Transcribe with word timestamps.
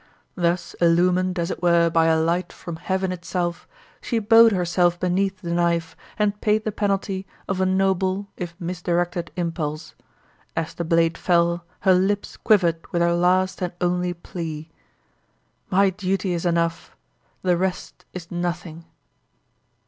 Thus 0.33 0.73
illumined, 0.81 1.37
as 1.37 1.51
it 1.51 1.61
were, 1.61 1.87
by 1.91 2.07
a 2.07 2.19
light 2.19 2.51
from 2.51 2.77
heaven 2.77 3.11
itself, 3.11 3.67
she 4.01 4.17
bowed 4.17 4.51
herself 4.51 4.99
beneath 4.99 5.41
the 5.41 5.53
knife 5.53 5.95
and 6.17 6.41
paid 6.41 6.63
the 6.65 6.71
penalty 6.71 7.27
of 7.47 7.61
a 7.61 7.67
noble, 7.67 8.25
if 8.35 8.55
misdirected, 8.59 9.29
impulse. 9.35 9.93
As 10.55 10.73
the 10.73 10.83
blade 10.83 11.19
fell 11.19 11.63
her 11.81 11.93
lips 11.93 12.35
quivered 12.35 12.79
with 12.91 13.03
her 13.03 13.13
last 13.13 13.61
and 13.61 13.73
only 13.79 14.15
plea: 14.15 14.71
"My 15.69 15.91
duty 15.91 16.33
is 16.33 16.47
enough 16.47 16.97
the 17.43 17.55
rest 17.55 18.05
is 18.11 18.31
nothing!" 18.31 18.85